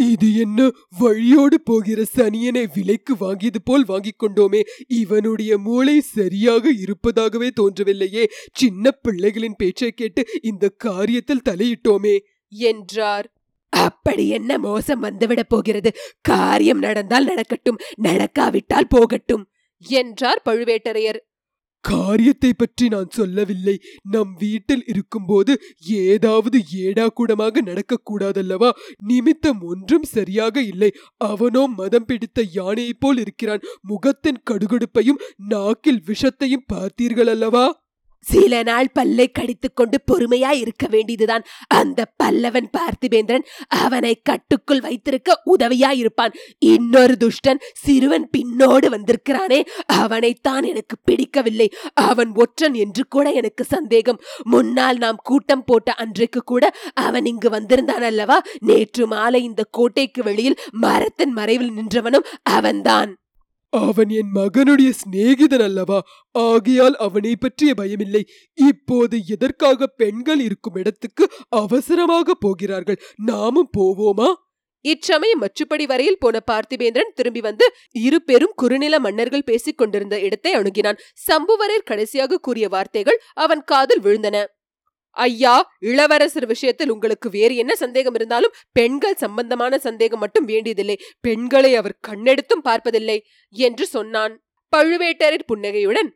இது 0.09 0.35
என்ன 0.35 0.69
வழியோடு 0.99 1.61
போகிற 1.61 2.03
சனியனை 2.15 2.65
விலைக்கு 2.73 3.15
வாங்கியது 3.15 3.55
போல் 3.63 3.85
வாங்கிக் 3.85 4.23
கொண்டோமே. 4.23 4.61
இவனுடைய 4.87 5.57
மூளை 5.57 5.99
சரியாக 5.99 6.69
இருப்பதாகவே 6.71 7.49
தோன்றவில்லையே. 7.61 8.25
சின்ன 8.53 8.91
பிள்ளைகளின் 9.03 9.55
பேச்சை 9.57 9.91
கேட்டு 9.91 10.25
இந்த 10.41 10.71
காரியத்தில் 10.83 11.41
தலையிட்டோமே. 11.49 12.19
என்றார். 12.49 13.33
அப்படி 13.69 14.29
என்ன 14.29 14.57
மோசம் 14.57 15.03
வந்துவிடப் 15.03 15.49
போகிறது? 15.49 15.91
காரியம் 16.21 16.79
நடந்தால் 16.79 17.25
நடக்கட்டும் 17.25 17.77
நடக்காவிட்டால் 17.95 18.87
போகட்டும் 18.87 19.47
என்றார் 19.79 20.41
பழுவேட்டரையர். 20.45 21.19
காரியத்தை 21.81 22.53
பற்றி 22.53 22.87
நான் 22.87 23.09
சொல்லவில்லை. 23.09 23.79
நம் 24.09 24.33
வீட்டில் 24.39 24.83
இருக்கும்போது 24.87 25.61
ஏதாவது 25.81 26.61
ஏடா 26.73 27.07
கூடமாக 27.07 27.61
நடக்கக்கூடாதல்லவா? 27.61 28.71
நிமித்தம் 29.03 29.61
ஒன்றும் 29.61 30.03
சரியாக 30.03 30.61
இல்லை. 30.61 30.91
அவனோ 31.17 31.67
மதம் 31.67 32.05
பிடித்த 32.05 32.41
யானையைப் 32.53 32.99
போல் 32.99 33.17
இருக்கிறான். 33.17 33.61
முகத்தின் 33.81 34.43
கடுகடுப்பையும் 34.51 35.21
நாக்கில் 35.47 36.03
விஷத்தையும் 36.07 36.67
பார்த்தீர்கள் 36.73 37.27
அல்லவா 37.27 37.80
சில 38.21 38.63
நாள் 38.63 38.89
பல்லை 38.93 39.31
கடித்துக்கொண்டு 39.31 40.01
பொறுமையா 40.11 40.51
இருக்க 40.51 40.87
வேண்டியதுதான். 40.87 41.43
அந்த 41.67 42.05
பல்லவன் 42.23 42.69
பார்த்திபேந்திரன் 42.77 43.45
அவனை 43.67 44.19
கட்டுக்குள் 44.23 44.79
வைத்திருக்க 44.79 45.41
உதவியாய் 45.45 45.97
இருப்பான். 45.97 46.31
இன்னொரு 46.59 47.17
துஷ்டன் 47.19 47.59
சிறுவன் 47.73 48.29
பின்னோடு 48.37 48.89
வந்திருக்கிறானே. 48.89 49.63
அவனைத்தான் 49.93 50.63
எனக்கு 50.63 50.97
பிடிக்கவில்லை. 51.03 51.71
அவன் 51.93 52.31
ஒற்றன் 52.35 52.73
என்று 52.73 53.07
கூட 53.07 53.31
எனக்கு 53.31 53.63
சந்தேகம். 53.63 54.21
முன்னால் 54.43 54.97
நாம் 54.97 55.17
கூட்டம் 55.23 55.63
போட்ட 55.63 55.93
அன்றைக்கு 55.93 56.41
கூட 56.43 56.75
அவன் 56.93 57.25
இங்கு 57.25 57.49
வந்திருந்தான் 57.49 58.01
அல்லவா? 58.01 58.41
நேற்று 58.59 59.07
மாலை 59.07 59.43
இந்த 59.43 59.67
கோட்டைக்கு 59.71 60.23
வெளியில் 60.23 60.59
மரத்தின் 60.71 61.31
மறைவில் 61.31 61.71
நின்றவனும் 61.71 62.25
அவன்தான். 62.43 63.15
அவன் 63.73 64.09
என் 64.09 64.31
மகனுடைய 64.35 64.89
சிநேகிதன் 64.91 65.63
அல்லவா? 65.63 65.99
ஆகையால் 66.31 66.95
அவனை 66.95 67.35
பற்றிய 67.35 67.73
பயமில்லை. 67.77 68.21
இப்போது 68.53 69.21
எதற்காக 69.27 69.87
பெண்கள் 69.87 70.39
இருக்கும் 70.39 70.75
இடத்துக்கு 70.75 71.29
அவசரமாக 71.49 72.33
போகிறார்கள்? 72.33 72.99
நாமும் 73.15 73.69
போவோமா? 73.77 74.29
இச்சமயம் 74.81 75.41
மச்சுப்படி 75.41 75.83
வரையில் 75.83 76.17
போன 76.19 76.39
பார்த்திபேந்திரன் 76.51 77.15
திரும்பி 77.15 77.41
வந்து 77.41 77.65
இரு 77.91 78.23
பெரும் 78.23 78.53
குறுநில 78.55 78.99
மன்னர்கள் 78.99 79.43
பேசிக் 79.43 79.77
கொண்டிருந்த 79.77 80.19
இடத்தை 80.19 80.53
அணுகினான். 80.53 80.99
சம்புவரையர் 81.31 81.85
கடைசியாக 81.85 82.37
கூறிய 82.37 82.67
வார்த்தைகள் 82.67 83.21
அவன் 83.33 83.63
காதில் 83.63 84.01
விழுந்தன. 84.01 84.45
ஐயா 85.17 85.75
இளவரசர் 85.79 86.45
விஷயத்தில் 86.45 86.89
உங்களுக்கு 86.89 87.29
வேறு 87.29 87.55
என்ன 87.55 87.75
சந்தேகம் 87.75 88.13
இருந்தாலும் 88.13 88.55
பெண்கள் 88.71 89.15
சம்பந்தமான 89.15 89.77
சந்தேகம் 89.77 90.19
மட்டும் 90.19 90.45
வேண்டியதில்லை. 90.45 90.97
பெண்களை 91.19 91.75
அவர் 91.75 91.99
கண்ணெடுத்தும் 92.07 92.63
பார்ப்பதில்லை 92.63 93.17
என்று 93.49 93.87
சொன்னான். 93.87 94.35
பழுவேட்டரர் 94.73 95.47
புன்னகையுடன் 95.47 96.11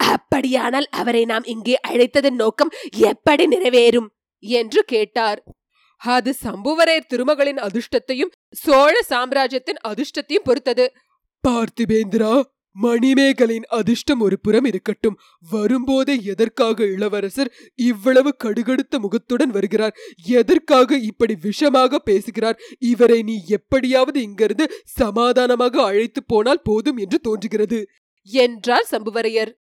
அப்படியானால் 0.00 0.88
அவரை 0.90 1.24
நாம் 1.24 1.44
இங்கே 1.44 1.76
அழைத்ததன் 1.88 2.34
நோக்கம் 2.34 2.74
எப்படி 2.96 3.46
நிறைவேறும்? 3.46 4.08
என்று 4.42 4.84
கேட்டார். 4.84 5.40
அது 5.96 6.34
சம்புவரையர் 6.44 7.10
திருமகளின் 7.14 7.58
அதிர்ஷ்டத்தையும் 7.58 8.32
சோழ 8.50 8.94
சாம்ராஜ்யத்தின் 9.02 9.80
அதிர்ஷ்டத்தையும் 9.88 10.44
பொறுத்தது. 10.44 10.92
பார்த்திபேந்திரா 11.44 12.32
மணிமேகலின் 12.80 13.66
அதிர்ஷ்டம் 13.68 14.20
ஒரு 14.20 14.36
புறம் 14.40 14.64
இருக்கட்டும். 14.64 15.18
வரும்போதே 15.50 16.14
எதற்காக 16.22 16.84
இளவரசர் 16.84 17.52
இவ்வளவு 17.74 18.36
கடுகடுத்த 18.44 18.98
முகத்துடன் 18.98 19.50
வருகிறார்? 19.50 19.96
எதற்காக 20.26 20.96
இப்படி 20.96 21.36
விஷமாக 21.42 21.94
பேசுகிறார்? 22.04 22.58
இவரை 22.78 23.22
நீ 23.22 23.36
எப்படியாவது 23.46 24.22
இங்கிருந்து 24.22 24.66
சமாதானமாக 24.84 25.82
அழைத்து 25.82 26.22
போனால் 26.24 26.64
போதும் 26.64 26.96
என்று 26.96 27.20
தோன்றுகிறது. 27.20 27.80
என்றார் 28.28 28.88
சம்புவரையர். 28.90 29.52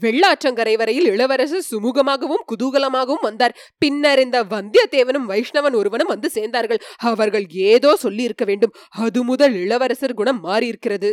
வெள்ளாற்றங்கரை 0.00 0.74
வரையில் 0.76 1.06
இளவரசர் 1.06 1.68
சுமூகமாகவும் 1.70 2.44
குதூகலமாகவும் 2.50 3.22
வந்தார். 3.22 3.56
பின்னர் 3.78 4.18
இந்த 4.18 4.44
வந்தியத்தேவனும் 4.44 5.28
வைஷ்ணவன் 5.28 5.74
ஒருவனும் 5.74 6.06
வந்து 6.06 6.30
சேர்ந்தார்கள். 6.34 6.80
அவர்கள் 6.96 7.46
ஏதோ 7.50 7.96
சொல்லியிருக்க 7.96 8.44
வேண்டும். 8.44 8.74
அது 8.88 9.22
முதல் 9.24 9.54
இளவரசர் 9.54 10.14
குணம் 10.14 10.44
மாறியிருக்கிறது. 10.44 11.10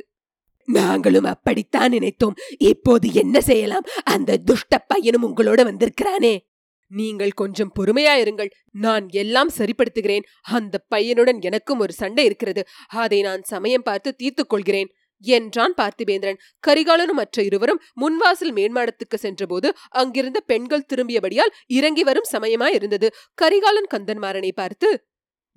நாங்களும் 0.65 1.24
அப்படித்தான் 1.24 1.91
நினைத்தோம். 1.91 2.36
இப்போது 2.57 3.13
என்ன 3.13 3.41
செய்யலாம்? 3.41 3.84
அந்த 4.03 4.38
துஷ்ட 4.38 4.77
பையனும் 4.77 5.24
உங்களோட 5.24 5.63
வந்திருக்கிறானே. 5.63 6.48
நீங்கள் 6.88 7.31
கொஞ்சம் 7.31 7.72
பொறுமையாயிருங்கள் 7.79 8.51
நான் 8.72 9.07
எல்லாம் 9.12 9.50
சரிப்படுத்துகிறேன். 9.57 10.25
அந்த 10.41 10.86
பையனுடன் 10.95 11.41
எனக்கும் 11.41 11.79
ஒரு 11.79 11.93
சண்டை 11.93 12.25
இருக்கிறது. 12.25 12.65
அதை 12.88 13.22
நான் 13.22 13.41
சமயம் 13.43 13.84
பார்த்து 13.84 14.15
தீர்த்துக் 14.15 14.50
கொள்கிறேன் 14.50 14.93
என்றான் 15.19 15.74
பார்த்திபேந்திரன். 15.77 16.38
கரிகாலனும் 16.67 17.12
மற்ற 17.12 17.43
இருவரும் 17.43 17.81
முன்வாசல் 18.01 18.53
மேன்மாடத்துக்கு 18.53 19.15
சென்றபோது 19.15 19.74
அங்கிருந்த 19.89 20.39
பெண்கள் 20.39 20.86
திரும்பியபடியால் 20.93 21.55
இறங்கி 21.67 22.03
வரும் 22.03 22.31
சமயமாயிருந்தது. 22.31 23.10
கரிகாலன் 23.34 23.91
கந்தன்மாறனை 23.93 24.51
பார்த்து 24.51 25.05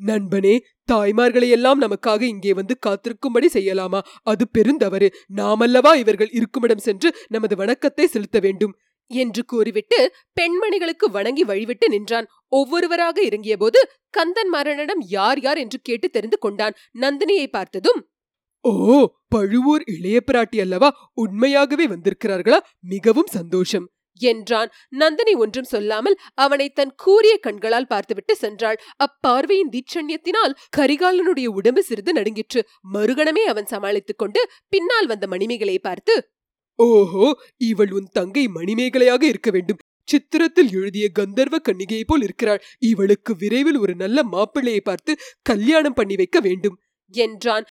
நண்பனே 0.00 0.64
தாய்மார்களை 0.92 1.48
எல்லாம் 1.48 1.80
நமக்காக 1.80 2.22
இங்கே 2.22 2.52
வந்து 2.52 2.78
காத்திருக்கும்படி 2.86 3.48
செய்யலாமா? 3.52 4.00
அது 4.22 4.48
பெருந்தவறு. 4.58 5.08
நாமல்லவா 5.36 5.94
இவர்கள் 5.94 6.30
இருக்குமிடம் 6.30 6.78
சென்று 6.78 7.14
நமது 7.28 7.56
வணக்கத்தை 7.56 8.06
செலுத்த 8.06 8.38
வேண்டும். 8.38 8.76
என்று 9.10 9.44
கூறிவிட்டு 9.44 10.14
பெண்மணிகளுக்கு 10.40 11.06
வணங்கி 11.10 11.44
வழிவிட்டு 11.44 11.88
நின்றான். 11.88 12.26
ஒவ்வொருவராக 12.48 13.22
இறங்கியபோது 13.22 13.80
கந்தன்மாறனிடம் 14.16 15.02
யார் 15.06 15.40
யார் 15.40 15.58
என்று 15.58 15.78
கேட்டு 15.82 16.10
தெரிந்து 16.10 16.38
கொண்டான். 16.38 16.74
நந்தினியை 17.00 17.46
பார்த்ததும் 17.46 18.08
ஓ 18.60 19.08
பழுவூர் 19.28 19.82
இளைய 19.84 20.20
பிராட்டி 20.26 20.60
அல்லவா? 20.60 21.10
உண்மையாகவே 21.14 21.86
வந்திருக்கிறார்களா? 21.86 22.58
மிகவும் 22.80 23.26
சந்தோஷம். 23.26 23.86
என்றான். 24.18 24.70
நந்தினி 24.88 25.34
ஒன்றும் 25.34 25.70
சொல்லாமல் 25.72 26.16
அவனை 26.34 26.68
தன் 26.68 26.94
கூரிய 26.96 27.34
கண்களால் 27.36 27.86
பார்த்துவிட்டு 27.86 28.34
சென்றாள். 28.40 28.78
அப்பார்வையின் 28.98 29.72
தீட்சண்யத்தினால் 29.74 30.56
கரிகாலனுடைய 30.76 31.48
உடம்பு 31.48 31.82
சிறிது 31.82 32.12
நடுங்கிற்று. 32.12 32.62
மறுகணமே 32.94 33.44
அவன் 33.44 33.66
சமாளித்துக் 33.66 34.18
கொண்டு 34.18 34.42
பின்னால் 34.68 35.06
வந்த 35.06 35.26
மணிமேகலை 35.26 35.78
பார்த்து 35.78 36.16
ஓஹோ 36.78 37.26
இவள் 37.56 37.92
உன் 37.92 38.10
தங்கை 38.12 38.42
மணிமேகலையாக 38.48 39.22
இருக்க 39.22 39.50
வேண்டும். 39.50 39.80
சித்திரத்தில் 40.08 40.70
எழுதிய 40.72 41.06
கந்தர்வ 41.08 41.56
கன்னிகையை 41.58 42.04
போல் 42.06 42.22
இருக்கிறாள். 42.22 42.62
இவளுக்கு 42.78 43.32
விரைவில் 43.36 43.78
ஒரு 43.78 43.94
நல்ல 43.94 44.22
மாப்பிள்ளையை 44.32 44.80
பார்த்து 44.80 45.12
கல்யாணம் 45.42 45.94
பண்ணி 45.94 46.16
வைக்க 46.16 46.40
வேண்டும் 46.40 46.76
என்றான். 47.14 47.66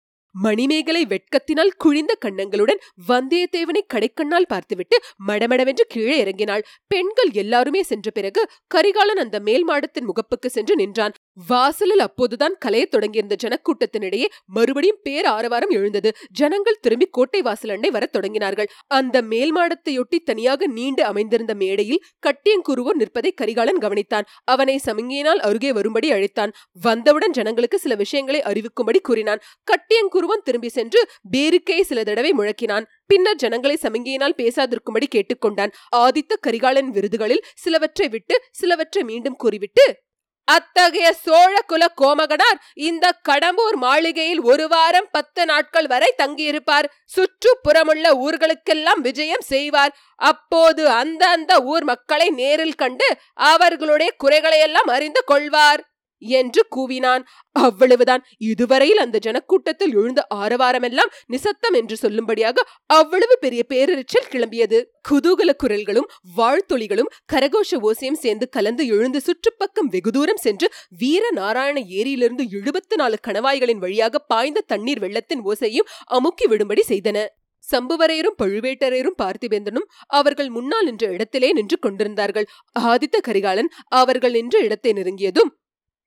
மணிமேகலை 0.44 1.02
வெட்கத்தினால் 1.06 1.72
குழிந்த 1.84 2.12
கண்ணங்களுடன் 2.24 2.80
வந்தியத்தேவனை 3.08 3.82
கடைக்கண்ணால் 3.94 4.50
பார்த்துவிட்டு 4.52 4.96
மடமடவென்று 5.28 5.84
கீழே 5.88 6.16
இறங்கினாள். 6.24 6.64
பெண்கள் 6.86 7.30
எல்லாருமே 7.42 7.82
சென்ற 7.82 8.10
பிறகு 8.10 8.42
கரிகாலன் 8.74 9.22
அந்த 9.24 9.38
மேல் 9.40 9.66
மாடத்தின் 9.68 10.08
முகப்புக்கு 10.10 10.50
சென்று 10.56 10.76
நின்றான். 10.76 11.14
வாசலில் 11.48 11.98
அப்போதுதான் 11.98 12.56
கலையத் 12.64 12.90
தொடங்கியிருந்த 12.90 13.36
ஜனக்கூட்டத்தினிடையே 13.44 14.24
மறுபடியும் 14.46 14.98
பேர் 15.02 15.24
ஆரவாரம் 15.24 15.70
எழுந்தது. 15.70 16.12
ஜனங்கள் 16.30 16.78
திரும்பி 16.80 17.06
கோட்டை 17.10 17.42
வாசல் 17.42 17.70
அண்டை 17.70 17.90
வரத் 17.90 18.16
தொடங்கினார்கள். 18.16 18.66
அந்த 18.86 19.22
மேல் 19.22 19.56
மாடத்தையொட்டி 19.56 20.18
தனியாக 20.24 20.66
நீண்டு 20.66 21.04
அமைந்திருந்த 21.04 21.54
மேடையில் 21.54 22.02
கட்டியங்குருவோர் 22.26 22.94
நிற்பதை 22.94 23.32
கரிகாலன் 23.32 23.78
கவனித்தான். 23.78 24.22
அவனை 24.44 24.80
சமிங்கியினால் 24.86 25.36
அருகே 25.36 25.72
வரும்படி 25.72 26.12
அழைத்தான். 26.12 26.52
வந்தவுடன் 26.72 27.30
ஜனங்களுக்கு 27.30 27.78
சில 27.78 27.94
விஷயங்களை 27.94 28.42
அறிவிக்கும்படி 28.42 29.00
கூறினான். 29.02 29.40
கட்டியங்குருவன் 29.70 30.42
திரும்பி 30.44 30.68
சென்று 30.68 31.08
பேருக்கையை 31.36 31.80
சில 31.80 32.02
தடவை 32.02 32.32
முழக்கினான். 32.32 32.84
பின்னர் 33.06 33.34
ஜனங்களை 33.34 33.78
சமங்கியினால் 33.82 34.36
பேசாதிருக்கும்படி 34.36 35.06
கேட்டுக்கொண்டான். 35.14 35.72
ஆதித்த 35.96 36.34
கரிகாலன் 36.40 36.90
விருதுகளில் 36.90 37.44
சிலவற்றை 37.56 38.08
விட்டு 38.08 38.42
சிலவற்றை 38.50 39.02
மீண்டும் 39.02 39.36
கூறிவிட்டு 39.36 40.04
அத்தகைய 40.48 41.12
சோழ 41.12 41.54
குல 41.66 41.84
கோமகனார் 42.00 42.58
இந்த 42.74 43.06
கடம்பூர் 43.28 43.76
மாளிகையில் 43.76 44.40
ஒரு 44.40 44.68
வாரம் 44.68 45.08
பத்து 45.10 45.44
நாட்கள் 45.46 45.86
வரை 45.86 46.14
தங்கியிருப்பார். 46.22 46.86
சுற்றுப்புறமுள்ள 47.16 48.06
ஊர்களுக்கெல்லாம் 48.26 49.00
விஜயம் 49.00 49.44
செய்வார். 49.52 49.92
அப்போது 50.16 50.88
அந்த 50.88 51.22
அந்த 51.28 51.60
ஊர் 51.62 51.84
மக்களை 51.84 52.30
நேரில் 52.30 52.74
கண்டு 52.74 53.08
அவர்களுடைய 53.34 54.12
குறைகளையெல்லாம் 54.24 54.90
அறிந்து 54.96 55.24
கொள்வார். 55.24 55.82
என்று 56.18 56.62
கூவினான். 56.76 57.22
அவ்வளவுதான். 57.52 58.22
இதுவரையில் 58.38 58.98
அந்த 58.98 59.18
ஜனக்கூட்டத்தில் 59.18 59.94
எழுந்த 59.94 60.26
ஆரவாரமெல்லாம் 60.34 61.12
நிசத்தம் 61.26 61.72
என்று 61.72 61.96
சொல்லும்படியாக 62.02 62.64
அவ்வளவு 62.86 63.38
பெரிய 63.38 63.62
பேரறிச்சல் 63.68 64.30
கிளம்பியது. 64.30 64.80
குதூகல 65.08 65.50
குரல்களும் 65.64 66.08
வாழ்த்தொளிகளும் 66.36 67.12
கரகோஷ 67.32 67.80
ஓசையும் 67.82 68.20
சேர்ந்து 68.24 68.48
கலந்து 68.48 68.86
எழுந்து 68.86 69.20
சுற்றுப்பக்கம் 69.20 69.90
வெகு 69.90 70.10
தூரம் 70.10 70.36
சென்று 70.36 70.68
வீர 70.98 71.30
நாராயண 71.30 71.80
ஏரியிலிருந்து 71.80 72.46
எழுபத்து 72.50 72.96
நாலு 72.96 73.18
கணவாய்களின் 73.26 73.78
வழியாக 73.78 74.18
பாய்ந்த 74.18 74.64
தண்ணீர் 74.66 74.98
வெள்ளத்தின் 74.98 75.44
ஓசையும் 75.44 75.90
அமுக்கி 76.04 76.46
விடும்படி 76.46 76.82
செய்தன. 76.88 77.26
சம்புவரையரும் 77.72 78.36
பழுவேட்டரையரும் 78.42 79.16
பார்த்திபேந்தனும் 79.22 79.86
அவர்கள் 80.06 80.48
முன்னால் 80.48 80.84
நின்ற 80.84 81.06
இடத்திலே 81.06 81.52
நின்று 81.52 81.78
கொண்டிருந்தார்கள். 81.78 82.46
ஆதித்த 82.80 83.16
கரிகாலன் 83.20 83.70
அவர்கள் 83.88 84.30
நின்ற 84.30 84.58
இடத்தை 84.58 84.92
நெருங்கியதும் 84.92 85.50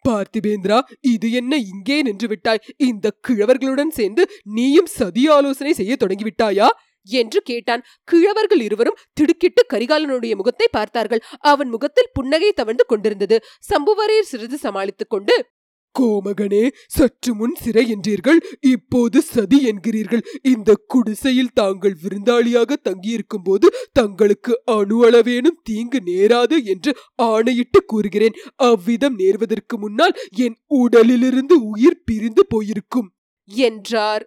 பார்த்திபேந்திரா 0.08 0.80
இது 1.02 1.32
என்ன 1.32 1.56
இங்கே 1.58 2.02
நின்று 2.02 2.28
விட்டாய்? 2.28 2.64
இந்த 2.78 3.12
கிழவர்களுடன் 3.28 3.90
சேர்ந்து 3.90 4.26
நீயும் 4.44 4.86
சதி 4.86 5.28
ஆலோசனை 5.28 5.74
செய்ய 5.74 5.96
தொடங்கிவிட்டாயா? 6.00 6.68
என்று 7.08 7.42
கேட்டான். 7.42 7.84
கிழவர்கள் 8.12 8.62
இருவரும் 8.62 8.98
திடுக்கிட்டு 9.14 9.66
கரிகாலனுடைய 9.74 10.36
முகத்தை 10.36 10.68
பார்த்தார்கள். 10.72 11.22
அவன் 11.40 11.70
முகத்தில் 11.70 12.10
புன்னகை 12.14 12.52
தவழ்ந்து 12.52 12.86
கொண்டிருந்தது. 12.86 13.38
சம்புவரையர் 13.70 14.30
சிறிது 14.32 14.58
சமாளித்துக் 14.58 15.10
கொண்டு 15.10 15.36
கோமகனே 16.00 16.70
சற்று 16.88 17.36
முன் 17.36 17.56
சிறை 17.56 17.96
என்றீர்கள் 17.96 18.40
இப்போது 18.62 19.22
சதி 19.22 19.60
என்கிறீர்கள். 19.70 20.24
இந்த 20.42 20.76
குடிசையில் 20.88 21.54
தாங்கள் 21.54 21.96
விருந்தாளியாக 22.04 22.78
தங்கியிருக்கும் 22.84 23.44
போது 23.44 23.70
தங்களுக்கு 23.92 24.62
அணு 24.66 24.98
அளவேனும் 25.06 25.60
தீங்கு 25.64 26.02
நேராது 26.06 26.64
என்று 26.64 26.94
ஆணையிட்டு 27.16 27.82
கூறுகிறேன். 27.86 28.38
அவ்விதம் 28.56 29.18
நேர்வதற்கு 29.20 29.78
முன்னால் 29.78 30.18
என் 30.36 30.58
உடலிலிருந்து 30.68 31.58
உயிர் 31.64 32.04
பிரிந்து 32.06 32.46
போயிருக்கும். 32.48 33.10
என்றார். 33.46 34.26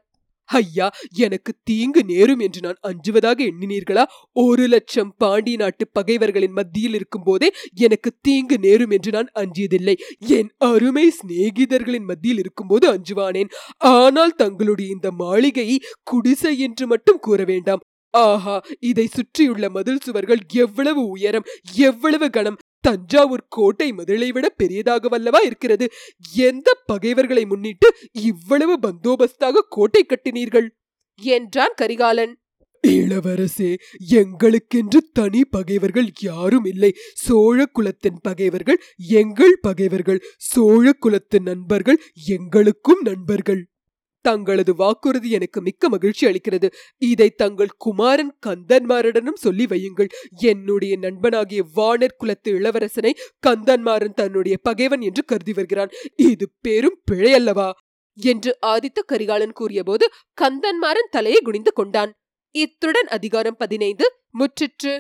ஐயா 0.53 0.87
எனக்கு 1.19 1.53
தீங்கு 1.65 2.01
நேரும் 2.05 2.39
என்று 2.39 2.61
நான் 2.61 2.81
அஞ்சுவதாக 2.83 3.39
எண்ணினீர்களா? 3.45 4.05
ஒரு 4.37 4.65
லட்சம் 4.67 5.13
பாண்டி 5.19 5.55
நாட்டு 5.57 5.85
பகைவர்களின் 5.93 6.53
மத்தியில் 6.53 6.95
இருக்கும் 6.95 7.23
போதே 7.23 7.49
எனக்கு 7.79 8.11
தீங்கு 8.21 8.59
நேரும் 8.59 8.91
என்று 8.91 9.13
நான் 9.13 9.31
அஞ்சியதில்லை. 9.35 9.97
என் 10.31 10.51
அருமை 10.65 11.07
சிநேகிதர்களின் 11.19 12.09
மத்தியில் 12.11 12.39
இருக்கும்போது 12.39 12.87
அஞ்சுவானேன். 12.95 13.53
ஆனால் 13.95 14.35
தங்களுடைய 14.35 14.89
இந்த 14.91 15.11
மாளிகையை 15.23 15.79
குடிசை 16.03 16.55
என்று 16.59 16.87
மட்டும் 16.87 17.19
கூற 17.19 17.41
வேண்டாம். 17.45 17.83
ஆஹா 18.15 18.57
இதை 18.81 19.05
சுற்றியுள்ள 19.07 19.67
மதில் 19.71 20.03
சுவர்கள் 20.03 20.41
எவ்வளவு 20.55 21.03
உயரம் 21.07 21.47
எவ்வளவு 21.89 22.27
கனம் 22.31 22.59
தஞ்சாவூர் 22.83 23.47
கோட்டை 23.49 23.93
முதலை 23.93 24.33
விட 24.33 24.49
பெரியதாக 24.49 25.09
வல்லவா 25.09 25.41
இருக்கிறது. 25.45 25.89
எந்த 26.35 26.83
பகைவர்களை 26.87 27.45
முன்னிட்டு 27.45 27.95
இவ்வளவு 28.13 28.79
பந்தோபஸ்தாக 28.83 29.59
கோட்டை 29.69 30.07
கட்டினீர்கள்? 30.07 30.69
என்றான் 31.15 31.75
கரிகாலன். 31.77 32.37
இளவரசே 32.87 33.79
எங்களுக்கென்று 34.11 35.01
தனி 35.13 35.45
பகைவர்கள் 35.45 36.09
யாரும் 36.21 36.65
இல்லை. 36.65 36.91
சோழ 37.15 37.67
குலத்தின் 37.67 38.19
பகைவர்கள் 38.23 38.83
எங்கள் 38.97 39.59
பகைவர்கள். 39.61 40.23
சோழ 40.37 40.93
குலத்தின் 40.93 41.43
நண்பர்கள் 41.43 42.01
எங்களுக்கும் 42.27 43.01
நண்பர்கள். 43.01 43.72
தங்களது 44.23 44.73
வாக்குறுதி 44.75 45.31
எனக்கு 45.31 45.61
மிக்க 45.61 45.89
மகிழ்ச்சி 45.89 46.25
அளிக்கிறது. 46.27 46.69
இதை 47.03 47.29
தங்கள் 47.31 47.73
குமாரன் 47.79 48.33
கந்தன்மாரிடனும் 48.47 49.43
சொல்லி 49.45 49.67
வையுங்கள். 49.67 50.11
என்னுடைய 50.43 50.97
நண்பனாகிய 50.99 51.63
வானர் 51.77 52.19
குலத்து 52.19 52.53
இளவரசனை 52.53 53.13
கந்தன்மாரன் 53.47 54.15
தன்னுடைய 54.15 54.57
பகைவன் 54.63 55.01
என்று 55.01 55.25
கருதி 55.25 55.53
வருகிறான். 55.53 55.93
இது 56.17 56.49
பெரும் 56.61 56.99
பிழையல்லவா 57.11 57.69
என்று 58.19 58.51
ஆதித்த 58.67 59.01
கரிகாலன் 59.07 59.53
கூறியபோது 59.53 60.05
கந்தன்மாரன் 60.41 61.11
தலையை 61.11 61.41
குனிந்து 61.45 61.73
கொண்டான். 61.73 62.13
இத்துடன் 62.55 63.09
அதிகாரம் 63.09 63.57
பதினைந்து 63.59 64.07
முற்றிற்று. 64.39 64.93